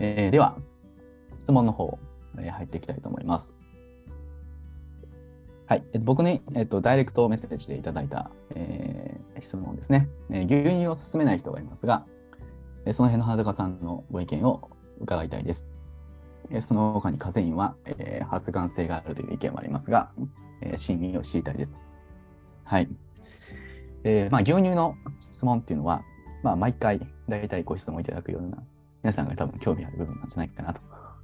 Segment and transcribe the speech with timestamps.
[0.00, 0.56] えー、では、
[1.38, 1.98] 質問の方、
[2.38, 3.54] えー、入っていきたいと思います。
[5.66, 5.84] はい。
[5.92, 10.44] えっと、僕に、えっと、ダイレクトメッセージでいただいた、えー、質問ですね、えー。
[10.46, 12.06] 牛乳を勧めない人がいますが、
[12.86, 15.68] えー、その辺の花高さんのご意見を伺いたいです。
[16.50, 20.10] えー、その他にカゼインは、えー、発がん性があるという意見もありますが、
[20.62, 21.76] えー、真意を知りたいです。
[22.64, 22.88] はい。
[24.04, 24.96] えー、まあ、牛乳の
[25.30, 26.02] 質問っていうのは、
[26.42, 28.62] まあ、毎回、大体ご質問いただくような、
[29.02, 30.80] 皆さんが多分興味ある部分なんじゃないかなと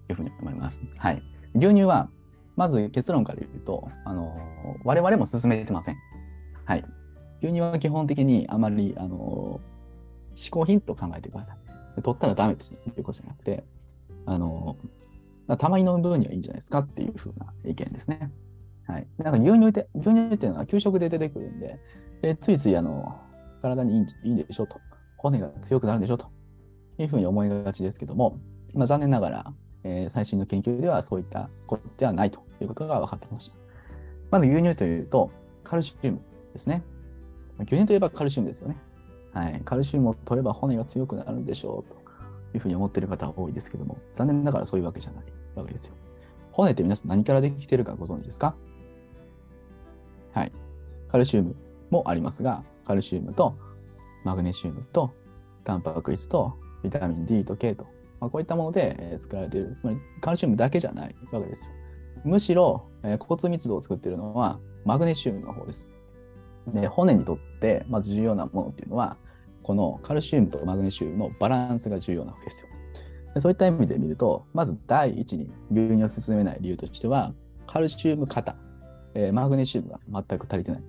[0.08, 0.84] いうふうに思います。
[0.96, 1.22] はい。
[1.54, 2.08] 牛乳は、
[2.56, 4.34] まず結論から言うと、あの、
[4.84, 5.96] 我々も進めてません。
[6.64, 6.84] はい。
[7.42, 9.60] 牛乳は基本的にあまり、あの、
[10.34, 12.02] 嗜好品と考えてください。
[12.02, 13.64] 取ったらダメということじゃなくて、
[14.26, 14.76] あの、
[15.58, 18.30] たまに飲む分にはいいんじゃないですかっていうふうな意見ですね。
[18.86, 19.06] はい。
[19.18, 21.78] なんか牛乳って、牛乳っていうのは給食で出てくるんで、
[22.22, 23.20] でついついあの
[23.62, 24.80] 体にいいいいんでしょと、
[25.18, 26.26] 骨が強くなるんでしょと
[26.98, 28.38] いうふうに思いがちですけども、
[28.74, 29.52] まあ、残念ながら、
[29.84, 33.56] えー、最新の研究ではそういったことではないということが分かってきました。
[34.30, 35.30] まず牛乳というと、
[35.62, 36.20] カルシウム
[36.52, 36.82] ですね。
[37.60, 38.76] 牛乳といえばカルシウムですよね。
[39.32, 39.60] はい。
[39.64, 41.96] カルシウムを取れば骨が強くなるんでしょうと
[42.54, 45.24] いうふうに思っている方が多いですけども、残念ながらそういうわけじゃない
[45.54, 45.94] わけですよ。
[46.52, 48.56] 骨って皆さん何からできているかご存知ですか？
[50.32, 50.52] はい。
[51.08, 51.54] カルシウム
[51.90, 53.56] もありますが、カルシウムと
[54.24, 55.12] マグネシウムと
[55.64, 56.54] タンパク質と
[56.86, 57.84] ビタミン D と K と、
[58.20, 61.72] まあ、こういったもので作られている、つまりカルシウムだけじゃないわけですよ。
[62.24, 65.90] むしろ、えー、骨密度を作っているのはマグネシウムの方です。
[66.68, 69.16] で骨にとってまず重要なものっていうのは、
[69.62, 72.68] このカルシウムとマグネシウムのバランスが重要なわけですよ。
[73.34, 77.34] でそういった意味で見ると、まず第一に牛乳を進めない理由としては、
[77.66, 78.56] カルシウム型、
[79.14, 80.82] えー、マグネシウムが全く足りてない。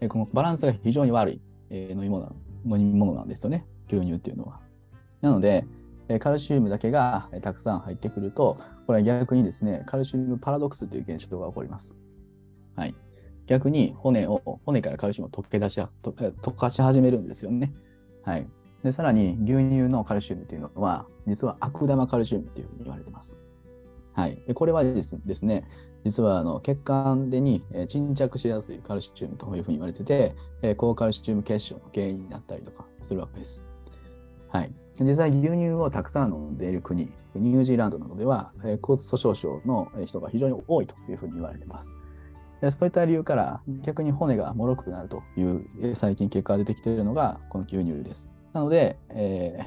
[0.00, 4.60] えこのバランスが非常に悪い、え飲み物飲み物なんですよね、牛乳っていうのは。
[5.22, 5.64] なので、
[6.08, 11.96] えカルシウムだけがたくさん入ってくると、これは逆にですね、カルシウムパラドックスという現象が起こります。
[12.76, 12.94] はい。
[13.46, 17.72] 逆に骨を、骨からカルシウムを溶け出し、溶かし始めるんですよね。
[18.24, 18.48] はい。
[18.82, 23.36] で、さらに牛乳のカルシウムっていうのは、実は悪玉カルシウムっていうふうに言われてます。
[24.14, 24.42] はい。
[24.46, 25.64] でこれはですね、
[26.04, 30.34] 実はあの血管でに沈着しやすいカルシウムというふうに言われてて、
[30.76, 33.64] 高カルシウム結晶の原因になったりとかするわけです。
[34.48, 34.72] はい。
[35.00, 41.94] 実際牛乳をたくさん飲んでいる国、ニュージーランドなどでは、骨粗鬆症の人が非常に多いというふうに言われています。
[42.70, 48.32] そういった理由から逆に骨が脆くなるという最近結果が出てきているのがこの牛乳です。
[48.52, 49.64] なので、えー、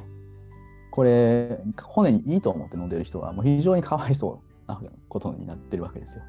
[0.92, 6.24] これ骨にいいと思って飲んでいる人はもう非常にかわいそうなことになっているわけですよ。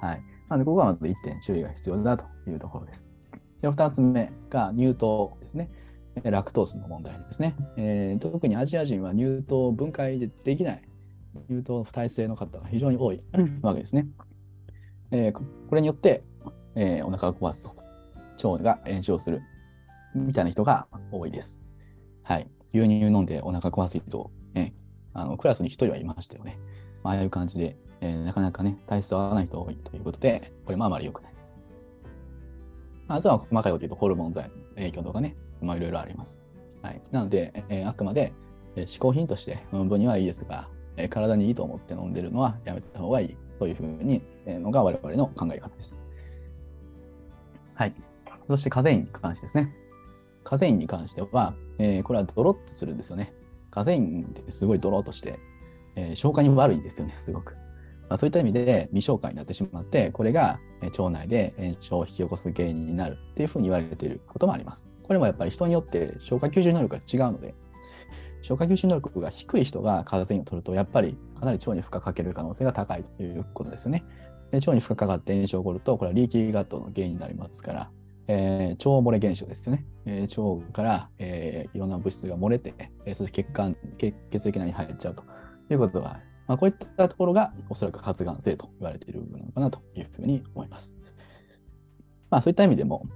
[0.00, 0.22] はい。
[0.48, 3.12] なので、ここはまず1点注意が必要だというところです。
[3.60, 5.68] で、2つ目が乳糖ですね。
[6.24, 7.54] ラクトースの問題ですね。
[7.76, 10.82] えー、特にアジア人は乳糖分解でできない
[11.48, 13.22] 乳糖不耐性の方が非常に多い
[13.62, 14.06] わけですね。
[15.10, 16.24] えー、これによって、
[16.74, 17.76] えー、お腹が壊すと、
[18.48, 19.42] 腸が炎症する
[20.14, 21.62] みたいな人が多いです。
[22.22, 22.48] はい。
[22.72, 24.74] 牛乳飲んでお腹壊す人、ね、
[25.14, 26.58] あのクラスに1人はいましたよね。
[27.02, 31.32] ああいう感じで、えー、なかなかね、体質合わない人が多いということで、これもあまり良くない。
[33.08, 36.42] あとは細かいこと言うと、ホルモン剤の影響とかね、まあいろいろあります。
[36.82, 37.00] はい。
[37.10, 38.32] なので、えー、あくまで、
[38.76, 45.98] えー、嗜好品として飲む分にはいいですが、えー、体にいいと思って飲んでるのはやめた方がいいというふうに、えー、のが我々の考え方です。
[47.74, 47.94] はい。
[48.46, 49.74] そしてカゼインに関してですね。
[50.44, 53.34] カゼインに関しては、えー、これはドロッとするんですよね。
[53.70, 55.40] カゼインってすごいドロッとして、
[55.96, 57.56] えー、消化に悪いですよね、すごく。
[58.08, 64.88] まあ、そういった意味で未消化になってしまって、これが腸内で炎症を引き起こす原因になるっていうふうに言われていることもあります。
[65.02, 67.54] これもやっぱり人によって消化吸収能力が違うので、
[68.42, 74.04] 消化吸収能力が低い人がカゼインを取ると、やっぱりかなり腸に負荷かける可能性が高いということですね。
[74.52, 77.90] で腸に負荷かかって炎症が起こると、これはリーキーガットの原因になりますから、
[78.28, 79.84] えー、腸漏れ現象ですよね。
[80.04, 85.24] えー、腸から、えー、いろんな物質が漏れて、えー、そして血管血、血液内に入っちゃうと
[85.70, 90.96] いうことがまあ、こういったところがおそらく発がん性と言われている部分なのかなというふうに思います。
[92.30, 93.06] まあ、そういった意味でも、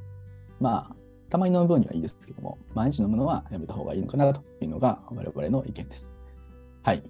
[0.61, 0.97] まあ、
[1.31, 6.13] たまに飲む分にはいいですけども、毎日飲むのはやめた方がいいのかなというのが我々の意見です。
[6.83, 7.03] はい。
[7.03, 7.09] ちょ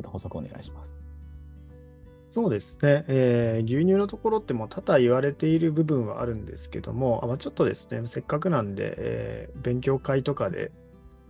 [0.00, 1.02] っと補足お願いします。
[2.30, 10.72] そうですね、えー、牛乳のところっても多々言われている部分はあるんですけども、あまあ、ちょっとですね、せっかくなんで、えー、勉強会とかで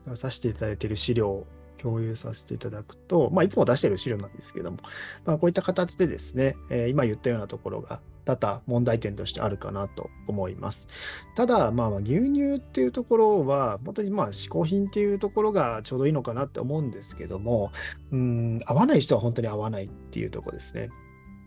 [0.07, 1.45] 出させていただいている資料
[1.83, 4.79] 共有させていただくと、まあ、いつも出してる資料なんですけども、
[5.25, 10.87] まあ、こういった形でですね、えー、今言ったようなところが多々問題点としてあるかなと思います。
[11.35, 17.73] ただ、まあ、牛乳っていうところは、本当にまあ嗜好品っていうところがちょうどいいのかなって思うんですけども、
[18.13, 20.91] うん、合わない人は本当に合わないっていうところですね。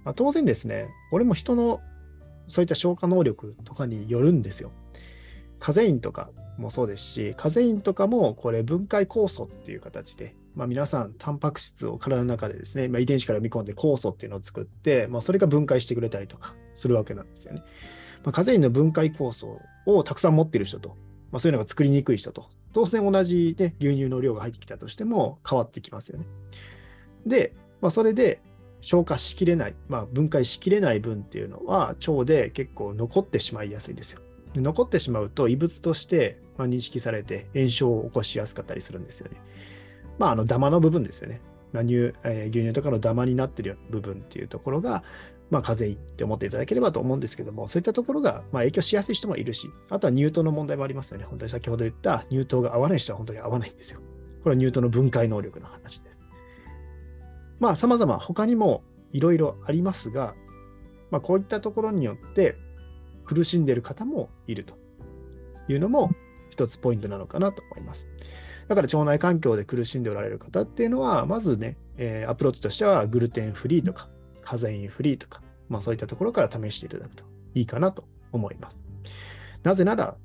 [0.03, 1.79] まあ、当然ですね、俺も人の
[2.47, 4.71] そういった消化能力とかによるんですよ。
[5.59, 17.61] カゼインとかもそうですし、カゼインとかもこれ分解酵素っていう形で、まあ、皆さん、タンパク質を体の中でですね、まあ、遺伝子から見込んで酵素っていうのを作って、まあ、それが分解してくれたりとかするわけなんですよね。
[18.23, 20.89] まあ、カゼインの分解酵素をたくさん持ってる人と、
[21.31, 26.25] まあ、そういうのが作りにくい人と、当然同じ、ね、牛乳の量が入ってきたとしても変わってきますよね。
[27.25, 28.41] で、まあ、それで
[28.81, 34.21] 消化しきれない、まあ、分解しきれない分っていうのは腸で結構残ってしまいやすいんですよ。
[34.55, 39.37] で残ってしまうと異物としてま認識されて炎症を起こしやすかったりするんですよね。
[40.17, 41.41] まあ、あのダマの部分ですよね。
[41.73, 45.03] 乳えー、牛乳とかのダマになってる部分っていうところが、
[45.49, 51.25] まあ、風邪って思っていただければと思うんですけども、そういったところが、まあ、影響しやすい人もいるし、あとは乳糖の問題もありますよね。
[51.25, 53.99] 本当に先ほど言った乳糖が合わない人は本当に合わないんですよ。
[54.43, 56.19] これは乳糖の分解能力の話です。
[57.59, 60.33] まあ、様々他にもいろいろありますが、
[61.11, 62.55] まあ、こういったところによって
[63.25, 64.75] 苦しんでいる方もいると
[65.67, 66.11] いうのも
[66.49, 68.07] 一つポイントなのかなと思います。
[68.67, 74.09] だから腸内環境で苦しんでおられる方っていうのは、まずね、えー、アプローチとしてはグルテンフリーとか、
[74.43, 78.77] カゼインフリーとか、まあそういったところから試していただくといいかなと思います。
[79.63, 80.15] なぜなら、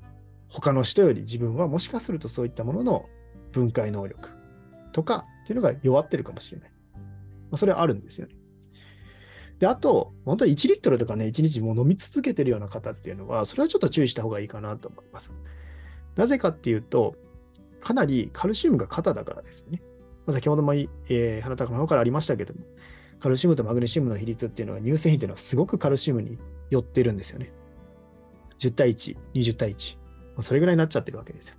[0.47, 3.05] 他の人より自分はもしかするとそういったものの
[3.51, 4.29] 分解能力
[4.91, 6.71] とかっていうのが弱ってるかもしれない。
[7.51, 8.35] まあ、それはあるんですよね。
[9.61, 15.31] で、あと、本当に1リットルとかね、1日もう飲み続けてるような方っていうのは、それはちょっと注意した方がいいかなと思います。
[16.15, 17.13] なぜかっていうと、
[17.79, 19.83] かなりカルシウムが肩だからですね。
[20.25, 22.61] まあ、先ほども、えー、花高の方からありましたけども、
[23.19, 26.39] カルシウムとマグネシウムの比率っていうのは乳製品っていうのはすごくカルシウムに
[26.71, 27.53] 寄ってるんですよね。
[28.57, 29.97] 10対1、20対1。
[30.41, 31.57] それぐらいになっちゃってるわけですよ。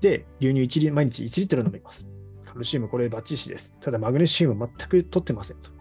[0.00, 2.04] で、牛乳1リ毎日1リットル飲みます。
[2.44, 3.76] カルシウムこれバッチシです。
[3.78, 5.79] ただマグネシウム全く取ってませんと。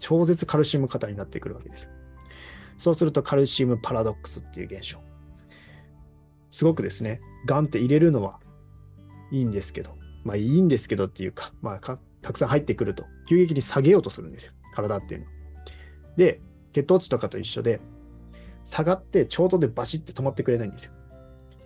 [0.00, 1.88] 超絶カルシウム型になってくるわけです。
[2.78, 4.98] そうするとカルシウムパラドックスっていう現象。
[6.50, 8.40] すごくですね、ガンって入れるのは
[9.30, 15.32] いいんですけど、まあいいんですけどっていうか、まあたくさん入ってくると、急激に下げようとするんですよ、体っていうのは。
[16.16, 16.40] で、
[16.72, 17.80] 血糖値とかと一緒で、
[18.62, 20.92] 下がってちょうどでバシッて止まってくれないんですよ。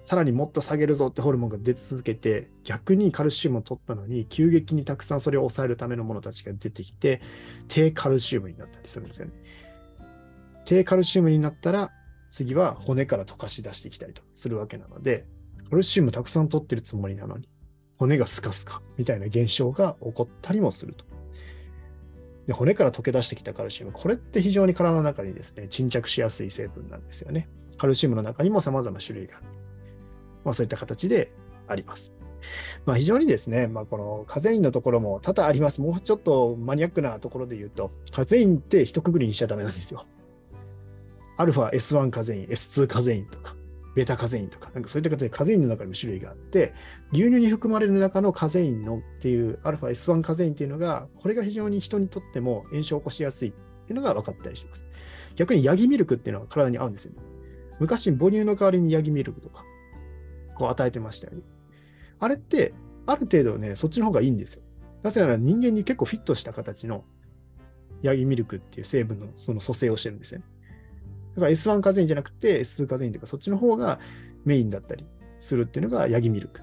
[0.05, 7.23] さらにもっと下げるぞってホルモンが出続けて、逆にカルシウムを取ったのに、急激にたくさんそれを抑えるためのものたちが出てきて、
[7.69, 9.33] 低カルシウムになったりするんですよね。
[10.67, 11.91] 低カルシウムになったら、
[12.31, 15.25] 次は骨から溶かし出してきたりとするわけなので、
[15.71, 17.49] カルシウムたくさん取ってるつもりなのに、
[17.97, 21.07] 骨がスカスカみたいな現象が起こったりもすると。
[22.47, 27.49] で骨から溶け出してきたカルシウム、これって非常に体の中にですね、沈着しやすい成分なんですよね。
[27.79, 29.64] カルシウムの中にも様々種類があって、
[30.45, 31.33] まあ、そういった形で
[31.69, 32.13] あります。
[32.85, 35.81] まあ、非常にですね、まあ、このカゼインのところも多々あります。
[35.81, 40.05] もうちょっとマニアックなところで言うと、カゼインって一括りにしちゃダメなんですよ。
[41.37, 43.57] アルファ S1 カゼイン、S2 カゼインとか、
[43.95, 46.75] ベタカゼインとか、なんかそういった形でカゼインの中にも種類があって、
[47.13, 53.53] 牛乳に含まれる中のカゼインのっていうアルファ S1 カゼインっていうのが、これが非常に人にとっても炎症を起こしやすいっ
[53.87, 54.87] ていうのが分かったりします。
[55.37, 57.19] 逆にヤギミルクっていうのは体に合うんですよね。
[57.81, 59.65] 昔、母乳の代わりにヤギミルクとか、
[60.55, 61.43] こう与えてましたよね。
[62.21, 62.75] あれって、
[63.07, 64.63] ある程度ね、そっちの方がいいんですよ。
[65.03, 67.05] なぜなら人間に結構フィットした形の
[68.03, 70.45] ヤギミルクっていう成分のその組成をしてるんですよね。
[71.35, 73.99] だから S1 カゼインじゃなくて S2 カゼインというかそっちの方が
[74.45, 75.05] メインだったり
[75.39, 76.61] するっていうのがヤギミルク。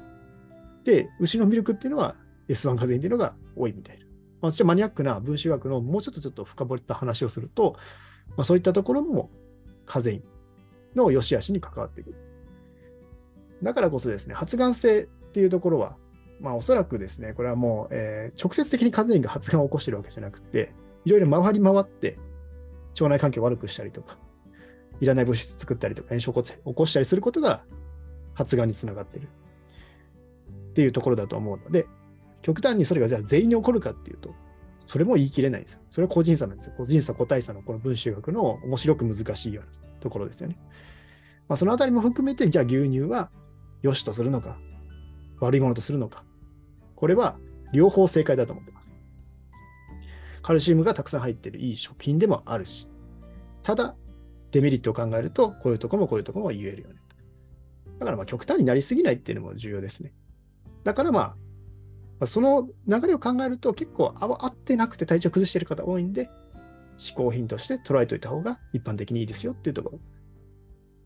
[0.84, 2.16] で、牛のミルクっていうのは
[2.48, 4.06] S1 カゼインっていうのが多いみたいな。
[4.42, 7.76] まあ、そマニアックな分子学のもうちょっとちょっと深掘った話をすると、
[8.30, 9.30] まあ、そういったところも
[9.86, 10.24] カゼイン
[10.96, 12.31] の良し悪しに関わってくる。
[13.64, 15.98] だからこそですね、発がん性っていうところは、
[16.40, 20.74] まあおそらくですね、これはもう、えー、直接的にカゼインが発がんを起こしてるわけじゃなくて、
[21.06, 22.18] いろいろ回り回って
[23.00, 24.18] 腸内環境を悪くしたりとか、
[25.00, 27.64] いらない物質作ったりとか炎症を起こしたりすることが
[28.34, 29.28] 発がんにつながってる
[30.72, 31.88] っていうところだと思うので、
[32.42, 34.34] 極端にそれがじゃあ全員に起こるかっていうと、
[34.88, 35.80] それも言い切れないです。
[35.90, 36.74] それは個人差なんですよ。
[36.76, 40.58] 個人差、個体差のこの分子学の面白く難しいようなところですよね。
[41.48, 43.30] まあ、そのあたりも含めて、じゃあ牛乳は
[43.82, 44.58] 良しとするのか、
[45.40, 46.24] 悪いものとするのか。
[46.96, 47.38] これは
[47.74, 48.92] 両方正解だと思ってます。
[50.42, 52.88] カルシウムがたくさん入っているいい食品でもあるし、
[53.64, 53.96] ただ、
[54.52, 56.96] デメリットを考えると、こういうとこもこういうとこも言えるよね。
[58.00, 60.12] だからま極端になりすぎないっていうのも重要ですね。
[60.84, 61.36] だからま
[62.20, 66.28] あ、その流れを考えると結構合ってなくて体調崩してる方多いんで、
[66.98, 70.00] 嗜好品として捉えておいた方が一般的にいいですよっていうところ。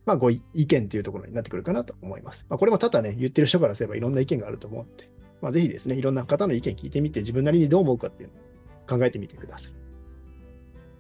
[0.06, 2.46] まあ、ご意見っていうところになってくるかなと思います。
[2.50, 5.10] まあ、これもただね、言ってる人からすればいろんな意見があると思うので、
[5.42, 9.74] まあ、ぜひですね、いろんな方の意見聞いてみて、自分なりにどう思うかっていうのを考えてみてください。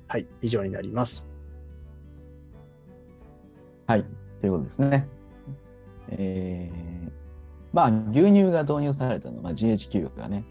[0.08, 1.28] はい、以上になります。
[3.88, 4.06] はい、
[4.42, 5.08] ということですね。
[6.10, 7.12] えー、
[7.74, 10.46] まあ、牛乳が導入されたのは、GHQ がね、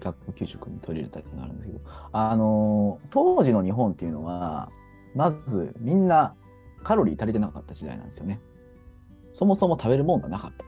[0.00, 1.80] 学校給食に取り入れたっていうのがあるんですけど、
[2.12, 4.70] あのー、当時の日本っていうのは、
[5.14, 6.34] まずみんな
[6.86, 8.40] カロリー足りてなかった時代なんですよね。
[9.32, 10.64] そもそも食べるもんがなかった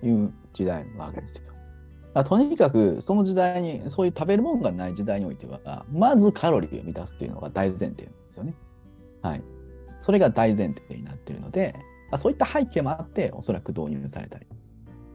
[0.00, 1.42] という時代なわけです
[2.14, 2.24] よ。
[2.24, 8.54] とにかくその時代にそういう食べるもんがない時代においてはまずカロリーを満たすというのが大前提なんですよね。
[9.20, 9.42] はい。
[10.00, 11.74] それが大前提になっているので
[12.16, 14.46] そういった背景もあっておそらく導入されたり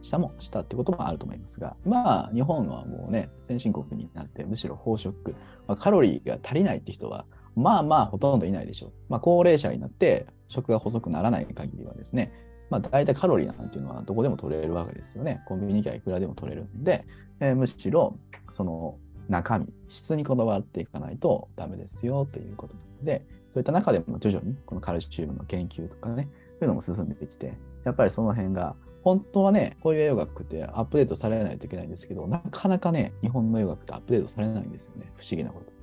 [0.02, 5.34] したもしたってこともあると思いますがまあ日本はもうね先進国になってむしろ飽食、
[5.66, 7.26] まあ、カロリーが足りないって人は
[7.58, 8.92] まあまあほとんどいないでしょう。
[9.08, 12.32] まあ、高齢者になって食が細くならない限りはですね、
[12.70, 15.42] まあ、大体カロリーなんていうのはどこでも取れるわけですよね。
[15.46, 17.04] コンビニ行きゃいくらでも取れるんで、
[17.40, 18.16] えー、むしろ
[18.50, 18.96] その
[19.28, 35.12] 中身、質にこだわっていかないとダメですよということなので、そういった中でも徐々にこのカルシウムの研究とかね、そういうのも進んできて、やっぱりその辺が本当はね、こういう栄養学ってアップデートされないといけないんですけど、なかなかね、日本の栄養学ってアップデートされないんですよね。
[35.16, 35.77] 不思議なこと。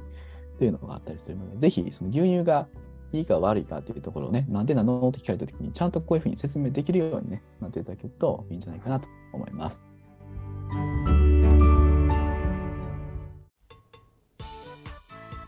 [0.57, 2.67] というのがあったりするので、ぜひその牛乳が
[3.11, 9.85] いいか悪いかっていうところをね、なんでなのって聞かれたときに、ちゃんとこういうふうに説明できるようにね、なっていただけるといいんじゃないかなと思います。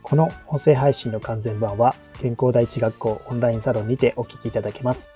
[0.01, 5.09] この音声配信の完全版は、健康第一学校オンラインサロンにてお聞きいただけます。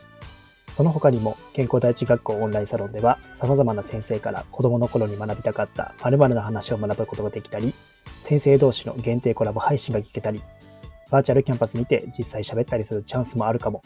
[0.75, 7.74] その他にも、健康第一学校オンラインサロンでは、様々な先生から子供の頃に学びたかった〇〇の話を学ぶことができたり、
[8.31, 10.41] 先生同士の限定コラボ配信が聞けたり、
[11.11, 13.81] バーチャルキャンパスにて実際喋ったりするチャンスもあるかも。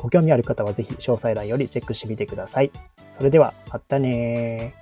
[0.00, 2.70] ご興味ある方はぜひ詳細欄よりチェックしてみてください。
[3.18, 4.72] それでは、またね